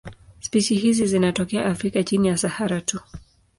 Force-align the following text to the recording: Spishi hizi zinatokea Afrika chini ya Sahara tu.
Spishi 0.39 0.75
hizi 0.75 1.05
zinatokea 1.07 1.65
Afrika 1.65 2.03
chini 2.03 2.27
ya 2.27 2.37
Sahara 2.37 2.81
tu. 2.81 2.99